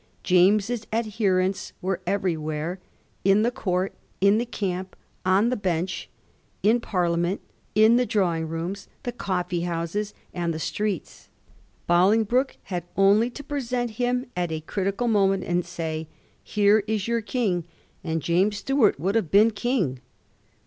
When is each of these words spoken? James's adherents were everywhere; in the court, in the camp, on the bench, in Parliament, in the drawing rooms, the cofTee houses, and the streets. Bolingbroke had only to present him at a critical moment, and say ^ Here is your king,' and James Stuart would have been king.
James's 0.23 0.87
adherents 0.91 1.73
were 1.79 2.01
everywhere; 2.07 2.79
in 3.23 3.43
the 3.43 3.51
court, 3.51 3.93
in 4.19 4.39
the 4.39 4.47
camp, 4.47 4.95
on 5.27 5.49
the 5.49 5.55
bench, 5.55 6.09
in 6.63 6.79
Parliament, 6.79 7.39
in 7.75 7.97
the 7.97 8.05
drawing 8.07 8.47
rooms, 8.47 8.87
the 9.03 9.11
cofTee 9.11 9.65
houses, 9.65 10.15
and 10.33 10.55
the 10.55 10.59
streets. 10.59 11.29
Bolingbroke 11.85 12.57
had 12.63 12.83
only 12.97 13.29
to 13.29 13.43
present 13.43 13.91
him 14.01 14.25
at 14.35 14.51
a 14.51 14.61
critical 14.61 15.07
moment, 15.07 15.43
and 15.43 15.63
say 15.63 16.07
^ 16.11 16.13
Here 16.43 16.79
is 16.87 17.07
your 17.07 17.21
king,' 17.21 17.65
and 18.03 18.23
James 18.23 18.57
Stuart 18.57 18.99
would 18.99 19.13
have 19.13 19.29
been 19.29 19.51
king. 19.51 19.99